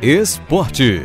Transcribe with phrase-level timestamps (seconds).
[0.00, 1.02] Esporte.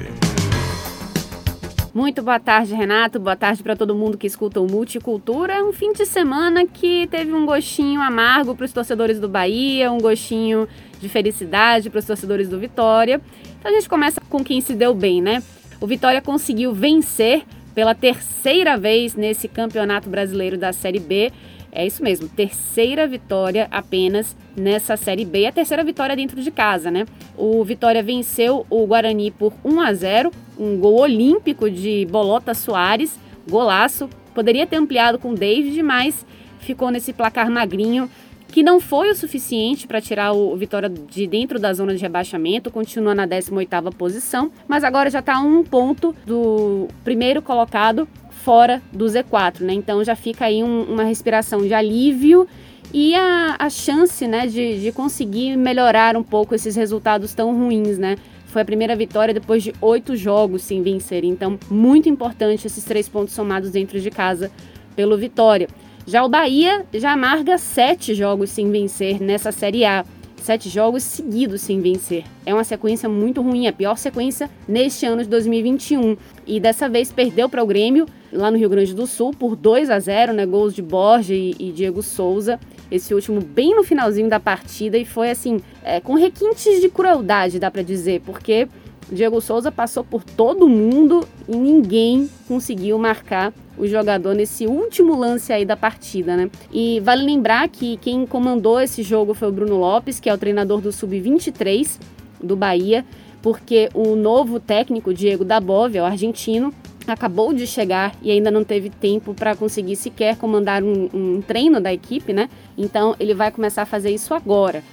[1.96, 3.20] Muito boa tarde, Renato.
[3.20, 5.64] Boa tarde para todo mundo que escuta o Multicultura.
[5.66, 9.98] Um fim de semana que teve um gostinho amargo para os torcedores do Bahia, um
[9.98, 10.68] gostinho
[11.02, 13.20] de felicidade para os torcedores do Vitória.
[13.60, 15.42] Então a gente começa com quem se deu bem, né?
[15.82, 21.32] O Vitória conseguiu vencer pela terceira vez nesse Campeonato Brasileiro da Série B.
[21.76, 25.48] É isso mesmo, terceira vitória apenas nessa Série B.
[25.48, 27.08] A terceira vitória dentro de casa, né?
[27.36, 33.18] O Vitória venceu o Guarani por 1 a 0 um gol olímpico de Bolota Soares,
[33.50, 34.08] golaço.
[34.36, 36.24] Poderia ter ampliado com o David, mas
[36.60, 38.08] ficou nesse placar magrinho
[38.54, 42.70] que não foi o suficiente para tirar o Vitória de dentro da zona de rebaixamento,
[42.70, 48.80] continua na 18ª posição, mas agora já está a um ponto do primeiro colocado fora
[48.92, 49.74] do Z4, né?
[49.74, 52.48] Então já fica aí um, uma respiração de alívio
[52.94, 57.98] e a, a chance, né, de, de conseguir melhorar um pouco esses resultados tão ruins,
[57.98, 58.18] né?
[58.46, 61.24] Foi a primeira vitória depois de oito jogos sem vencer.
[61.24, 64.52] Então, muito importante esses três pontos somados dentro de casa
[64.96, 65.68] pelo Vitória.
[66.06, 70.06] Já o Bahia já amarga sete jogos sem vencer nessa Série A.
[70.36, 72.26] Sete jogos seguidos sem vencer.
[72.46, 76.18] É uma sequência muito ruim, a pior sequência neste ano de 2021.
[76.46, 79.90] E dessa vez perdeu para o Grêmio, lá no Rio Grande do Sul, por 2
[79.90, 80.46] a 0 né?
[80.46, 82.60] Gols de Borja e, e Diego Souza
[82.92, 87.60] esse último bem no finalzinho da partida e foi assim, é, com requintes de crueldade,
[87.60, 88.68] dá para dizer, porque
[89.12, 95.52] Diego Souza passou por todo mundo e ninguém conseguiu marcar o jogador nesse último lance
[95.52, 96.50] aí da partida, né?
[96.72, 100.38] E vale lembrar que quem comandou esse jogo foi o Bruno Lopes, que é o
[100.38, 102.00] treinador do Sub-23
[102.42, 103.06] do Bahia,
[103.42, 106.74] porque o novo técnico, Diego Dabove, é o argentino,
[107.08, 111.82] acabou de chegar e ainda não teve tempo para conseguir sequer comandar um, um, treino
[111.82, 112.50] da equipe, né?
[112.78, 114.84] Então ele vai começar a fazer isso agora.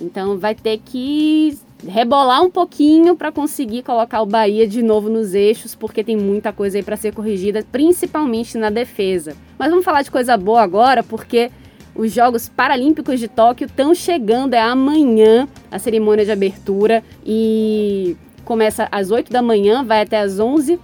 [0.00, 5.34] Então vai ter que rebolar um pouquinho para conseguir colocar o Bahia de novo nos
[5.34, 9.36] eixos, porque tem muita coisa aí para ser corrigida, principalmente na defesa.
[9.58, 11.50] Mas vamos falar de coisa boa agora, porque
[11.94, 18.88] os Jogos Paralímpicos de Tóquio estão chegando, é amanhã a cerimônia de abertura e começa
[18.90, 20.78] às 8 da manhã, vai até às 11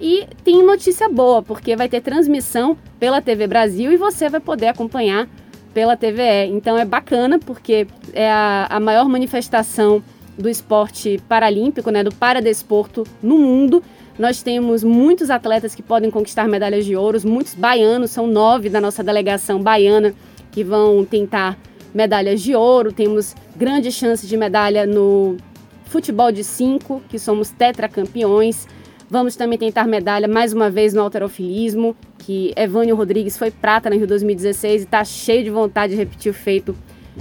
[0.00, 4.68] e tem notícia boa, porque vai ter transmissão pela TV Brasil e você vai poder
[4.68, 5.28] acompanhar
[5.72, 6.50] pela TVE.
[6.50, 10.02] Então é bacana, porque é a, a maior manifestação
[10.38, 13.82] do esporte paralímpico, né, do paradesporto no mundo.
[14.18, 18.80] Nós temos muitos atletas que podem conquistar medalhas de ouro, muitos baianos, são nove da
[18.80, 20.14] nossa delegação baiana
[20.50, 21.58] que vão tentar
[21.94, 22.92] medalhas de ouro.
[22.92, 25.36] Temos grandes chances de medalha no
[25.84, 28.66] futebol de cinco, que somos tetracampeões.
[29.08, 33.96] Vamos também tentar medalha mais uma vez no alterofilismo, que Evânio Rodrigues foi prata no
[33.96, 36.74] Rio 2016 e está cheio de vontade de repetir o feito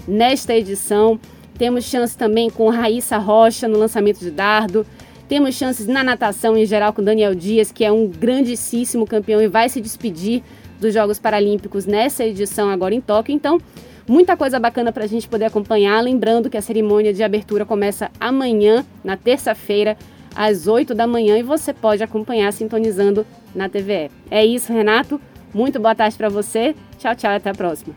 [0.08, 1.20] nesta edição.
[1.58, 4.86] Temos chance também com Raíssa Rocha no lançamento de dardo.
[5.28, 9.48] Temos chances na natação em geral com Daniel Dias, que é um grandíssimo campeão e
[9.48, 10.44] vai se despedir
[10.80, 13.34] dos Jogos Paralímpicos nessa edição agora em Tóquio.
[13.34, 13.60] Então,
[14.08, 16.02] muita coisa bacana para a gente poder acompanhar.
[16.02, 19.98] Lembrando que a cerimônia de abertura começa amanhã, na terça-feira,
[20.36, 24.12] às 8 da manhã e você pode acompanhar sintonizando na TVE.
[24.30, 25.20] É isso, Renato.
[25.54, 26.76] Muito boa tarde para você.
[27.00, 27.96] Tchau, tchau, até a próxima.